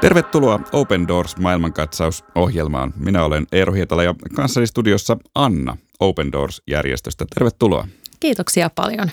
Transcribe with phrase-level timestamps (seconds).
[0.00, 2.92] Tervetuloa Open Doors maailmankatsaus-ohjelmaan.
[2.96, 7.24] Minä olen Eero Hietala ja kanssani studiossa Anna Open Doors-järjestöstä.
[7.34, 7.88] Tervetuloa.
[8.20, 9.10] Kiitoksia paljon.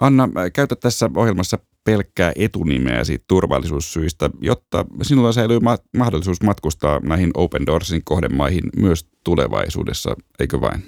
[0.00, 7.66] Anna, käytä tässä ohjelmassa pelkkää etunimeäsi turvallisuussyistä, jotta sinulla säilyy ma- mahdollisuus matkustaa näihin Open
[7.66, 10.86] Doorsin kohdemaihin myös tulevaisuudessa, eikö vain?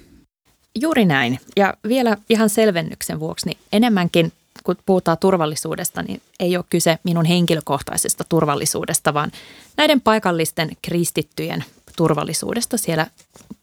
[0.81, 1.39] Juuri näin.
[1.55, 4.31] Ja vielä ihan selvennyksen vuoksi, niin enemmänkin
[4.65, 9.31] kun puhutaan turvallisuudesta, niin ei ole kyse minun henkilökohtaisesta turvallisuudesta, vaan
[9.77, 11.63] näiden paikallisten kristittyjen
[11.97, 13.07] turvallisuudesta siellä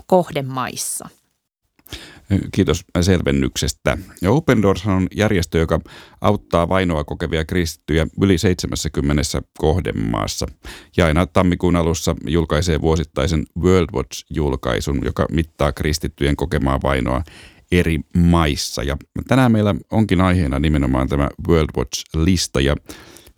[0.07, 1.09] kohdemaissa.
[2.53, 3.99] Kiitos selvennyksestä.
[4.23, 5.81] Ja Open Doors on järjestö, joka
[6.21, 9.23] auttaa vainoa kokevia kristittyjä yli 70
[9.59, 10.47] kohdemaassa.
[10.97, 17.23] Ja aina tammikuun alussa julkaisee vuosittaisen World Watch-julkaisun, joka mittaa kristittyjen kokemaa vainoa
[17.73, 18.83] eri maissa.
[18.83, 18.97] Ja
[19.29, 22.77] tänään meillä onkin aiheena nimenomaan tämä World Watch-lista ja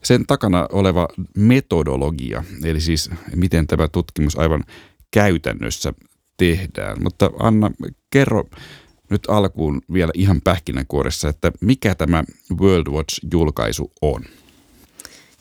[0.04, 4.64] sen takana oleva metodologia, eli siis miten tämä tutkimus aivan
[5.10, 5.92] käytännössä
[6.36, 7.02] tehdään.
[7.02, 7.70] Mutta Anna,
[8.10, 8.44] kerro
[9.10, 12.24] nyt alkuun vielä ihan pähkinänkuoressa, että mikä tämä
[12.60, 14.24] World Watch-julkaisu on?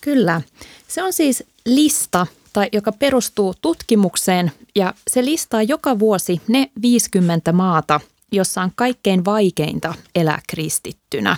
[0.02, 0.42] Kyllä.
[0.88, 7.52] Se on siis lista, tai joka perustuu tutkimukseen ja se listaa joka vuosi ne 50
[7.52, 8.00] maata–
[8.34, 11.38] jossa on kaikkein vaikeinta elää kristittynä.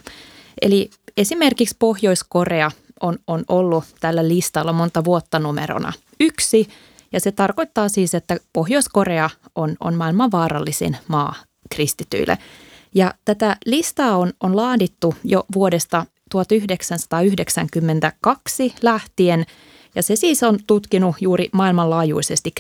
[0.62, 6.68] Eli esimerkiksi Pohjois-Korea on, on ollut tällä listalla monta vuotta numerona yksi,
[7.12, 11.36] ja se tarkoittaa siis, että Pohjois-Korea on, on maailman vaarallisin maa
[11.70, 12.38] kristityille.
[12.96, 19.46] Ja tätä listaa on, on laadittu jo vuodesta 1992 lähtien,
[19.96, 22.54] ja se siis on tutkinut juuri maailmanlaajuisesti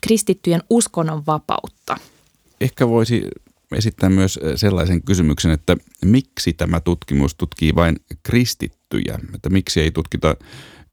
[0.00, 1.96] kristittyjen uskonnon vapautta.
[2.60, 3.22] Ehkä voisi
[3.76, 10.36] esittää myös sellaisen kysymyksen, että miksi tämä tutkimus tutkii vain kristittyjä, että miksi ei tutkita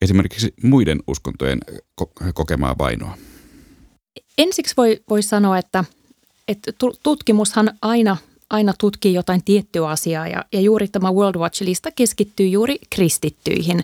[0.01, 1.59] esimerkiksi muiden uskontojen
[2.33, 3.17] kokemaa vainoa?
[4.37, 5.83] Ensiksi voi, voi sanoa, että,
[6.47, 6.71] että
[7.03, 8.17] tutkimushan aina,
[8.49, 13.83] aina tutkii jotain tiettyä asiaa ja, ja juuri tämä World Watch-lista keskittyy juuri kristittyihin.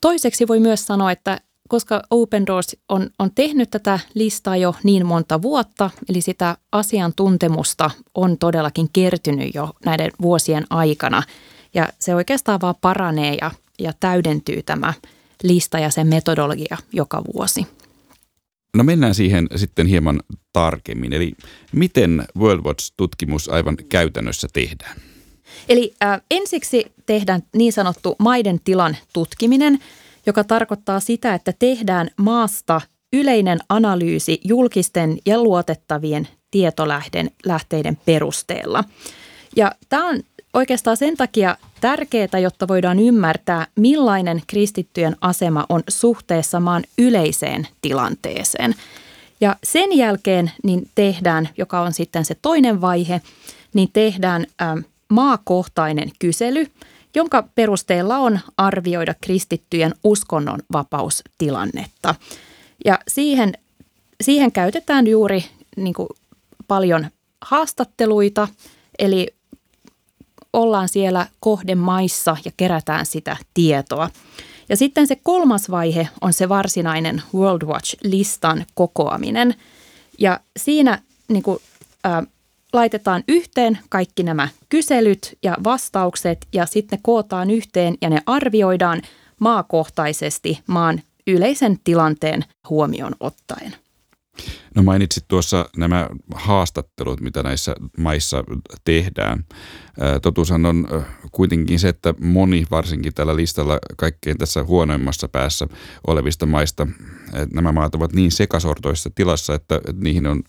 [0.00, 5.06] Toiseksi voi myös sanoa, että koska Open Doors on, on tehnyt tätä listaa jo niin
[5.06, 11.22] monta vuotta, eli sitä asiantuntemusta on todellakin kertynyt jo näiden vuosien aikana.
[11.74, 14.94] Ja se oikeastaan vaan paranee ja, ja täydentyy tämä
[15.42, 17.66] lista ja sen metodologia joka vuosi.
[18.76, 20.20] No mennään siihen sitten hieman
[20.52, 21.12] tarkemmin.
[21.12, 21.32] Eli
[21.72, 24.96] miten World Watch-tutkimus aivan käytännössä tehdään?
[25.68, 29.78] Eli äh, ensiksi tehdään niin sanottu maiden tilan tutkiminen–
[30.48, 32.80] tarkoittaa sitä, että tehdään maasta
[33.12, 38.84] yleinen analyysi julkisten ja luotettavien tietolähteiden perusteella.
[39.56, 40.20] Ja tämä on
[40.54, 48.74] oikeastaan sen takia tärkeää, jotta voidaan ymmärtää, millainen kristittyjen asema on suhteessa maan yleiseen tilanteeseen.
[49.40, 53.20] Ja sen jälkeen niin tehdään, joka on sitten se toinen vaihe,
[53.74, 54.76] niin tehdään ä,
[55.08, 56.66] maakohtainen kysely–
[57.14, 62.14] jonka perusteella on arvioida kristittyjen uskonnon vapaustilannetta.
[62.84, 63.52] Ja siihen,
[64.20, 65.44] siihen käytetään juuri
[65.76, 66.08] niin kuin
[66.68, 67.06] paljon
[67.40, 68.48] haastatteluita,
[68.98, 69.34] eli
[70.52, 74.10] ollaan siellä kohdemaissa ja kerätään sitä tietoa.
[74.68, 79.54] Ja sitten se kolmas vaihe on se varsinainen World Watch-listan kokoaminen.
[80.18, 81.58] Ja siinä niin kuin,
[82.06, 82.22] ä,
[82.72, 89.02] laitetaan yhteen kaikki nämä kyselyt ja vastaukset ja sitten ne kootaan yhteen ja ne arvioidaan
[89.40, 93.74] maakohtaisesti maan yleisen tilanteen huomioon ottaen.
[94.74, 98.44] No mainitsit tuossa nämä haastattelut, mitä näissä maissa
[98.84, 99.44] tehdään.
[100.22, 100.88] Totuushan on
[101.32, 105.66] kuitenkin se, että moni varsinkin tällä listalla kaikkein tässä huonoimmassa päässä
[106.06, 106.86] olevista maista,
[107.52, 110.42] nämä maat ovat niin sekasortoissa tilassa, että niihin on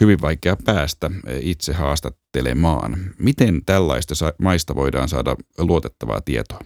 [0.00, 2.96] hyvin vaikea päästä itse haastattelemaan.
[3.18, 6.60] Miten tällaista maista voidaan saada luotettavaa tietoa?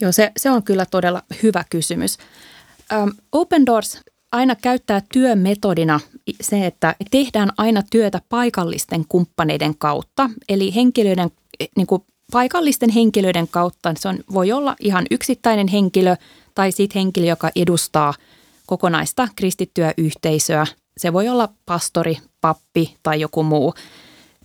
[0.00, 2.18] Joo, se, se on kyllä todella hyvä kysymys.
[3.02, 4.00] Um, Open Doors
[4.32, 6.00] aina käyttää työmetodina
[6.40, 11.30] se, että tehdään aina työtä paikallisten kumppaneiden kautta, eli henkilöiden,
[11.76, 12.02] niin kuin
[12.32, 13.94] paikallisten henkilöiden kautta.
[13.98, 16.16] Se on, voi olla ihan yksittäinen henkilö
[16.54, 18.14] tai sitten henkilö, joka edustaa
[18.66, 20.66] kokonaista kristittyä yhteisöä.
[20.96, 23.74] Se voi olla pastori, pappi tai joku muu,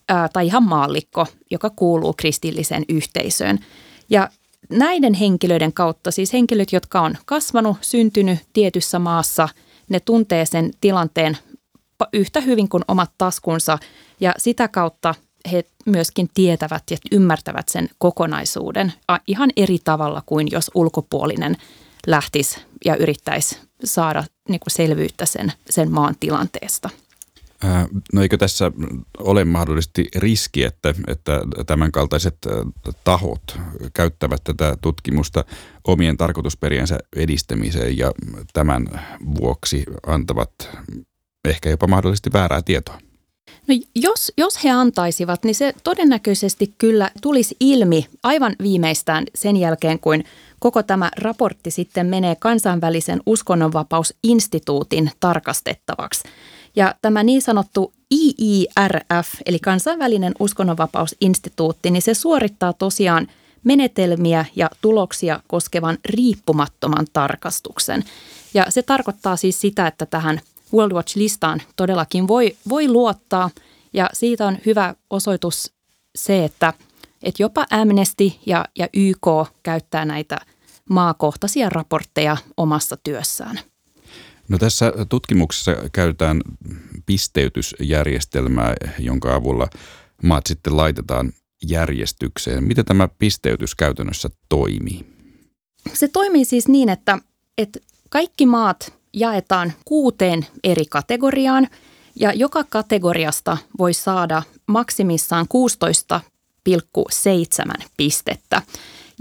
[0.09, 3.59] ää, tai ihan maallikko, joka kuuluu kristilliseen yhteisöön.
[4.09, 4.29] Ja
[4.69, 9.49] näiden henkilöiden kautta, siis henkilöt, jotka on kasvanut, syntynyt tietyssä maassa–
[9.93, 11.37] ne tuntee sen tilanteen
[12.13, 13.77] yhtä hyvin kuin omat taskunsa
[14.19, 15.15] ja sitä kautta
[15.51, 18.93] he myöskin tietävät ja ymmärtävät sen kokonaisuuden
[19.27, 21.57] ihan eri tavalla kuin jos ulkopuolinen
[22.07, 26.89] lähtisi ja yrittäisi saada niin kuin selvyyttä sen, sen maan tilanteesta.
[28.13, 28.71] No eikö tässä
[29.17, 32.37] ole mahdollisesti riski, että, että tämänkaltaiset
[33.03, 33.59] tahot
[33.93, 35.45] käyttävät tätä tutkimusta
[35.87, 38.11] omien tarkoitusperiensä edistämiseen ja
[38.53, 38.87] tämän
[39.39, 40.69] vuoksi antavat
[41.45, 42.99] ehkä jopa mahdollisesti väärää tietoa?
[43.67, 49.99] No jos, jos he antaisivat, niin se todennäköisesti kyllä tulisi ilmi aivan viimeistään sen jälkeen,
[49.99, 50.23] kuin
[50.59, 56.23] koko tämä raportti sitten menee kansainvälisen uskonnonvapausinstituutin tarkastettavaksi.
[56.75, 63.27] Ja tämä niin sanottu IIRF, eli kansainvälinen uskonnonvapausinstituutti, niin se suorittaa tosiaan
[63.63, 68.03] menetelmiä ja tuloksia koskevan riippumattoman tarkastuksen.
[68.53, 70.41] Ja se tarkoittaa siis sitä, että tähän
[70.73, 73.49] World Watch-listaan todellakin voi, voi luottaa
[73.93, 75.73] ja siitä on hyvä osoitus
[76.15, 76.73] se, että,
[77.23, 79.27] että jopa Amnesty ja, ja YK
[79.63, 80.37] käyttää näitä
[80.89, 83.59] maakohtaisia raportteja omassa työssään.
[84.49, 86.41] No tässä tutkimuksessa käytetään
[87.05, 89.67] pisteytysjärjestelmää, jonka avulla
[90.23, 91.33] maat sitten laitetaan
[91.69, 92.63] järjestykseen.
[92.63, 95.05] Miten tämä pisteytys käytännössä toimii?
[95.93, 97.19] Se toimii siis niin, että,
[97.57, 97.79] että
[98.09, 101.67] kaikki maat jaetaan kuuteen eri kategoriaan
[102.19, 105.45] ja joka kategoriasta voi saada maksimissaan
[106.69, 108.61] 16,7 pistettä.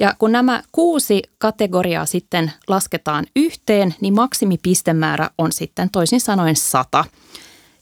[0.02, 7.04] Ja kun nämä kuusi kategoriaa sitten lasketaan yhteen, niin maksimipistemäärä on sitten toisin sanoen 100.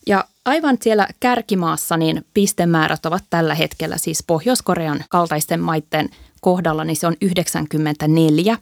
[0.06, 6.08] Ja aivan siellä kärkimaassa niin pistemäärät ovat tällä hetkellä siis Pohjois-Korean kaltaisten maiden
[6.40, 8.56] kohdalla, niin se on 94.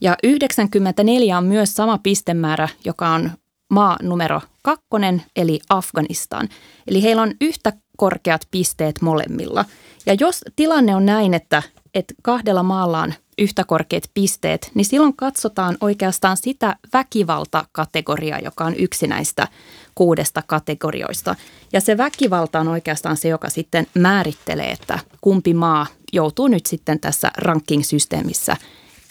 [0.00, 3.30] Ja 94 on myös sama pistemäärä, joka on
[3.70, 6.48] maa numero kakkonen, eli Afganistan.
[6.86, 9.64] Eli heillä on yhtä korkeat pisteet molemmilla.
[10.06, 11.62] Ja jos tilanne on näin, että,
[11.94, 18.74] että kahdella maalla on yhtä korkeat pisteet, niin silloin katsotaan oikeastaan sitä väkivaltakategoriaa, joka on
[18.76, 19.48] yksi näistä
[19.94, 21.36] kuudesta kategorioista.
[21.72, 27.00] Ja se väkivalta on oikeastaan se, joka sitten määrittelee, että kumpi maa joutuu nyt sitten
[27.00, 28.56] tässä ranking-systeemissä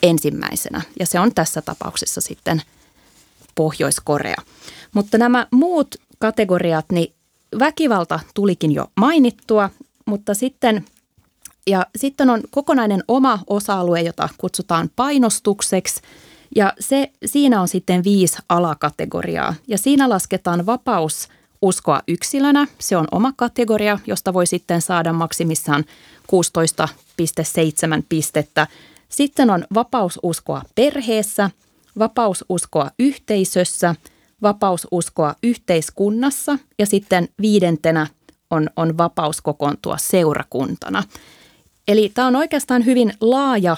[0.02, 0.82] ensimmäisenä.
[1.00, 2.62] Ja se on tässä tapauksessa sitten
[3.54, 4.36] Pohjois-Korea.
[4.92, 7.14] Mutta nämä muut kategoriat, niin
[7.58, 9.70] väkivalta tulikin jo mainittua,
[10.06, 10.84] mutta sitten
[11.68, 16.00] ja sitten on kokonainen oma osa-alue, jota kutsutaan painostukseksi.
[16.56, 19.54] Ja se, siinä on sitten viisi alakategoriaa.
[19.68, 21.28] Ja siinä lasketaan vapaus
[21.62, 22.66] uskoa yksilönä.
[22.78, 25.84] Se on oma kategoria, josta voi sitten saada maksimissaan
[26.32, 28.66] 16,7 pistettä.
[29.08, 31.50] Sitten on vapaus uskoa perheessä,
[31.98, 33.94] vapaus uskoa yhteisössä,
[34.42, 38.06] vapaus uskoa yhteiskunnassa ja sitten viidentenä
[38.50, 41.02] on, on vapaus kokoontua seurakuntana.
[41.88, 43.76] Eli tämä on oikeastaan hyvin laaja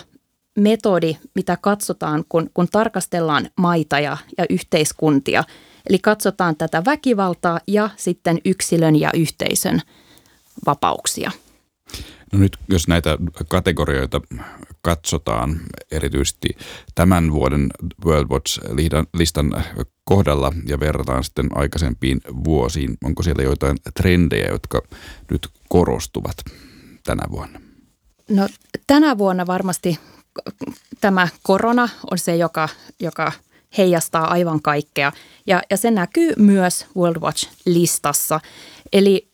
[0.59, 5.45] metodi, mitä katsotaan, kun, kun tarkastellaan maita ja, ja yhteiskuntia.
[5.89, 9.81] Eli katsotaan tätä väkivaltaa ja sitten yksilön ja yhteisön
[10.67, 11.31] vapauksia.
[12.33, 13.19] No nyt jos näitä
[13.49, 14.21] kategorioita
[14.83, 15.61] katsotaan
[15.91, 16.49] erityisesti
[16.95, 17.69] tämän vuoden
[18.05, 19.65] World Watch-listan
[20.05, 24.83] kohdalla ja verrataan sitten aikaisempiin vuosiin, onko siellä joitain trendejä, jotka
[25.31, 26.37] nyt korostuvat
[27.05, 27.70] tänä vuonna?
[28.31, 28.49] No
[28.87, 29.99] tänä vuonna varmasti
[31.01, 32.69] tämä korona on se, joka,
[33.01, 33.33] joka
[33.79, 35.13] heijastaa aivan kaikkea
[35.47, 38.41] ja, ja se näkyy myös World Watch-listassa.
[38.93, 39.29] Eli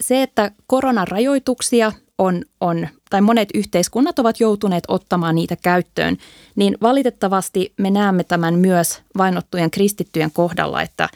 [0.00, 6.16] se, että koronarajoituksia on, on, tai monet yhteiskunnat ovat joutuneet ottamaan niitä käyttöön,
[6.56, 11.08] niin valitettavasti me näemme tämän myös vainottujen kristittyjen kohdalla, että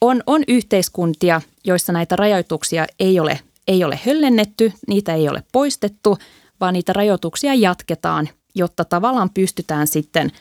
[0.00, 6.18] on, on yhteiskuntia, joissa näitä rajoituksia ei ole, ei ole höllennetty, niitä ei ole poistettu,
[6.60, 10.32] vaan niitä rajoituksia jatketaan, jotta tavallaan pystytään sitten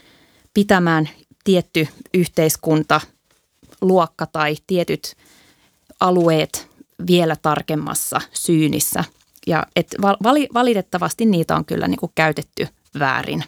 [0.53, 1.09] pitämään
[1.43, 3.01] tietty yhteiskunta,
[3.81, 5.15] luokka tai tietyt
[5.99, 6.69] alueet
[7.07, 9.03] vielä tarkemmassa syynissä–
[9.47, 12.67] ja et vali, valitettavasti niitä on kyllä niin käytetty
[12.99, 13.43] väärin.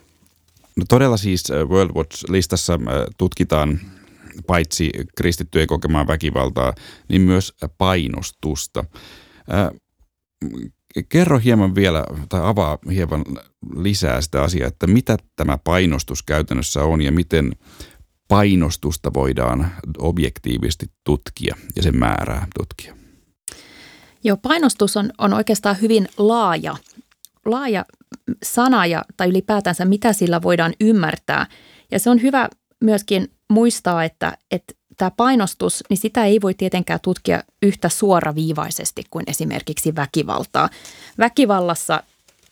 [0.76, 2.80] No todella siis äh, World Watch-listassa äh,
[3.18, 3.80] tutkitaan
[4.48, 6.74] paitsi kristittyjen kokemaan väkivaltaa,
[7.08, 8.84] niin myös painostusta.
[11.10, 13.24] Kerro hieman vielä tai avaa hieman
[13.76, 17.52] lisää sitä asiaa, että mitä tämä painostus käytännössä on ja miten
[18.28, 22.96] painostusta voidaan objektiivisesti tutkia ja sen määrää tutkia.
[24.24, 26.76] Joo, painostus on, on oikeastaan hyvin laaja,
[27.46, 27.86] laaja
[28.44, 31.48] sana ja, tai ylipäätänsä mitä sillä voidaan ymmärtää.
[31.92, 32.50] Ja se on hyvä
[32.84, 39.24] myöskin muistaa, että, että tämä painostus, niin sitä ei voi tietenkään tutkia yhtä suoraviivaisesti kuin
[39.28, 40.70] esimerkiksi väkivaltaa.
[41.20, 42.04] Väkivallassa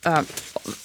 [0.06, 0.24] ä,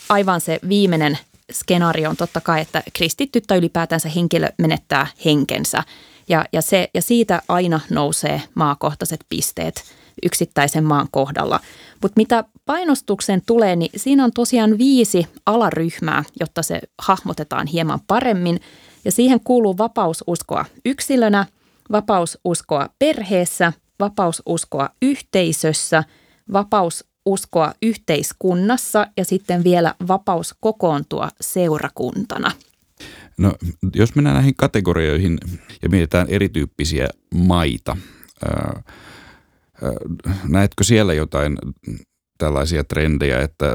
[0.10, 1.18] aivan se viimeinen
[1.52, 5.84] skenaario on totta kai, että kristitty tai ylipäätänsä henkilö menettää henkensä.
[6.30, 9.84] Ja, ja, se, ja siitä aina nousee maakohtaiset pisteet
[10.26, 11.60] yksittäisen maan kohdalla.
[12.02, 18.60] Mutta mitä painostuksen tulee, niin siinä on tosiaan viisi alaryhmää, jotta se hahmotetaan hieman paremmin.
[19.06, 21.46] Ja siihen kuuluu vapaus uskoa yksilönä,
[21.92, 26.04] vapaus uskoa perheessä, vapaus uskoa yhteisössä,
[26.54, 32.52] vapaus uskoa yhteiskunnassa ja sitten vielä vapaus kokoontua seurakuntana.
[33.38, 33.54] No,
[33.96, 35.38] jos mennään näihin kategorioihin
[35.82, 37.98] ja mietitään erityyppisiä maita,
[40.48, 41.58] näetkö siellä jotain
[42.38, 43.66] tällaisia trendejä, että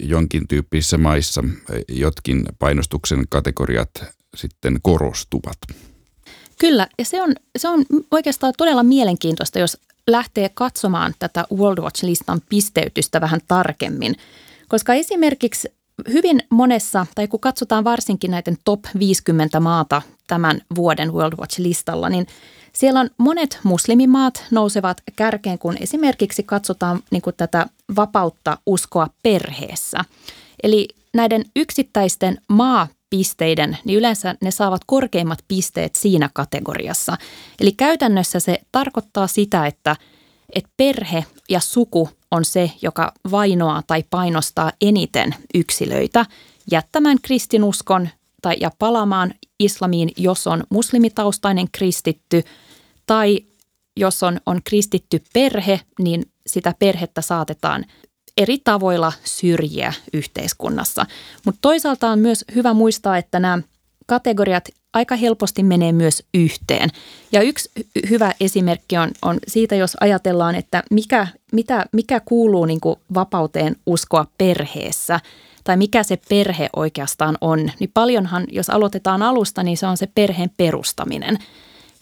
[0.00, 1.44] jonkin tyyppisissä maissa
[1.88, 3.90] jotkin painostuksen kategoriat
[4.36, 5.58] sitten korostuvat?
[6.60, 12.40] Kyllä, ja se on, se on oikeastaan todella mielenkiintoista, jos lähtee katsomaan tätä World Watch-listan
[12.48, 14.14] pisteytystä vähän tarkemmin.
[14.68, 15.68] Koska esimerkiksi
[16.08, 22.26] hyvin monessa, tai kun katsotaan varsinkin näiden top 50 maata tämän vuoden World Watch-listalla, niin
[22.76, 27.66] siellä on monet muslimimaat nousevat kärkeen, kun esimerkiksi katsotaan niin kuin tätä
[27.96, 30.04] vapautta uskoa perheessä.
[30.62, 37.16] Eli näiden yksittäisten maapisteiden, niin yleensä ne saavat korkeimmat pisteet siinä kategoriassa.
[37.60, 39.96] Eli käytännössä se tarkoittaa sitä, että,
[40.54, 46.26] että perhe ja suku on se, joka vainoaa tai painostaa eniten yksilöitä
[46.70, 48.08] jättämään kristinuskon
[48.42, 52.42] tai ja palaamaan islamiin, jos on muslimitaustainen kristitty–
[53.06, 53.40] tai
[53.96, 57.84] jos on, on kristitty perhe, niin sitä perhettä saatetaan
[58.36, 61.06] eri tavoilla syrjiä yhteiskunnassa.
[61.44, 63.58] Mutta toisaalta on myös hyvä muistaa, että nämä
[64.06, 66.90] kategoriat aika helposti menee myös yhteen.
[67.32, 67.70] Ja yksi
[68.10, 73.76] hyvä esimerkki on, on siitä, jos ajatellaan, että mikä, mitä, mikä kuuluu niin kuin vapauteen
[73.86, 75.20] uskoa perheessä
[75.64, 77.70] tai mikä se perhe oikeastaan on.
[77.80, 81.38] Niin paljonhan, jos aloitetaan alusta, niin se on se perheen perustaminen–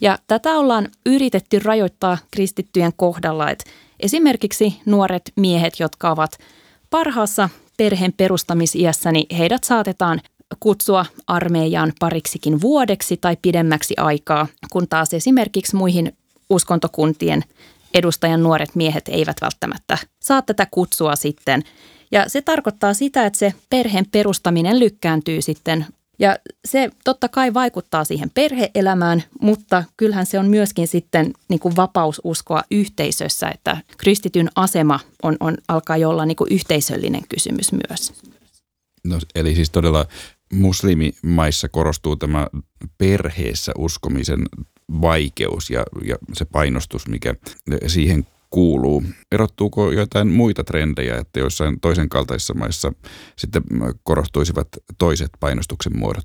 [0.01, 3.65] ja tätä ollaan yritetty rajoittaa kristittyjen kohdalla, että
[3.99, 6.37] esimerkiksi nuoret miehet, jotka ovat
[6.89, 10.21] parhaassa perheen perustamisiässä, niin heidät saatetaan
[10.59, 16.17] kutsua armeijaan pariksikin vuodeksi tai pidemmäksi aikaa, kun taas esimerkiksi muihin
[16.49, 17.43] uskontokuntien
[17.93, 21.63] edustajan nuoret miehet eivät välttämättä saa tätä kutsua sitten.
[22.11, 25.85] Ja se tarkoittaa sitä, että se perheen perustaminen lykkääntyy sitten
[26.19, 31.75] ja se totta kai vaikuttaa siihen perheelämään, mutta kyllähän se on myöskin sitten niin kuin
[31.75, 38.13] vapaususkoa yhteisössä, että kristityn asema on, on, alkaa jo olla niin kuin yhteisöllinen kysymys myös.
[39.03, 40.05] No, eli siis todella
[40.53, 42.47] muslimimaissa korostuu tämä
[42.97, 44.39] perheessä uskomisen
[45.01, 47.35] vaikeus ja, ja se painostus, mikä
[47.87, 49.03] siihen kuuluu.
[49.31, 52.93] Erottuuko jotain muita trendejä, että joissain toisen kaltaisissa maissa
[53.37, 53.63] sitten
[54.03, 56.23] korostuisivat toiset painostuksen muodot?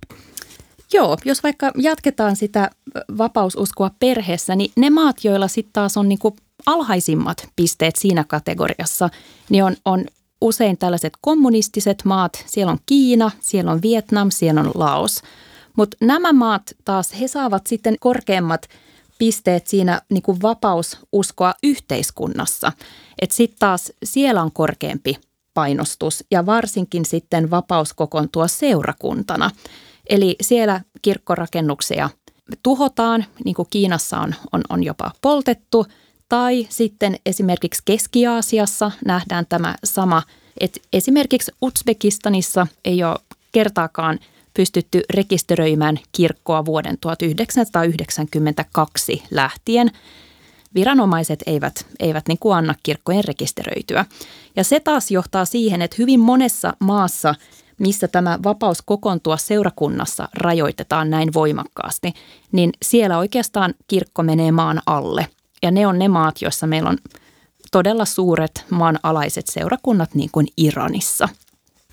[0.93, 2.71] Joo, jos vaikka jatketaan sitä
[3.19, 9.09] vapaususkoa perheessä, niin ne maat, joilla sitten taas on niinku alhaisimmat pisteet siinä kategoriassa,
[9.49, 10.05] niin on, on
[10.41, 12.45] usein tällaiset kommunistiset maat.
[12.47, 15.23] Siellä on Kiina, siellä on Vietnam, siellä on Laos.
[15.77, 18.69] Mutta nämä maat taas, he saavat sitten korkeammat–
[19.21, 22.73] pisteet siinä niin kuin vapaus uskoa yhteiskunnassa.
[23.23, 25.19] Että sitten taas siellä on korkeampi
[25.55, 29.51] painostus ja varsinkin sitten vapaus kokoontua seurakuntana.
[30.11, 32.11] Eli siellä kirkkorakennuksia
[32.63, 35.87] tuhotaan, niin kuin Kiinassa on, on, on jopa poltettu,
[36.29, 40.23] tai sitten esimerkiksi Keski-Aasiassa nähdään tämä sama,
[40.61, 43.19] että esimerkiksi Uzbekistanissa ei ole
[43.53, 44.19] kertaakaan–
[44.55, 49.91] pystytty rekisteröimään kirkkoa vuoden 1992 lähtien.
[50.75, 54.05] Viranomaiset eivät, eivät niin kuin anna kirkkojen rekisteröityä.
[54.57, 57.35] Ja se taas johtaa siihen, että hyvin monessa maassa,
[57.79, 62.13] missä tämä vapaus kokoontua seurakunnassa rajoitetaan näin voimakkaasti,
[62.53, 65.27] niin siellä oikeastaan kirkko menee maan alle.
[65.63, 66.99] Ja ne on ne maat, joissa meillä on
[67.73, 71.29] todella suuret maanalaiset seurakunnat, niin kuin Iranissa–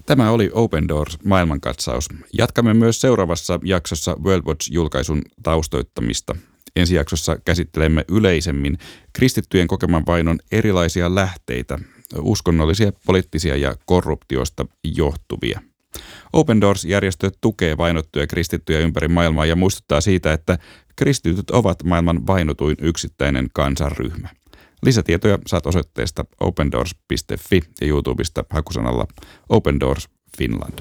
[0.07, 2.09] Tämä oli Open Doors maailmankatsaus.
[2.37, 6.35] Jatkamme myös seuraavassa jaksossa World Watch-julkaisun taustoittamista.
[6.75, 8.77] Ensi jaksossa käsittelemme yleisemmin
[9.13, 11.79] kristittyjen kokeman vainon erilaisia lähteitä,
[12.19, 15.61] uskonnollisia, poliittisia ja korruptiosta johtuvia.
[16.33, 20.57] Open Doors-järjestö tukee vainottuja kristittyjä ympäri maailmaa ja muistuttaa siitä, että
[20.95, 24.29] kristityt ovat maailman vainotuin yksittäinen kansanryhmä.
[24.83, 29.07] Lisätietoja saat osoitteesta opendoors.fi ja YouTubesta hakusanalla
[29.49, 30.79] Open Doors Finland.